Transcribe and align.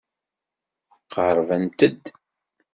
Qerrbent-d. 1.13 2.03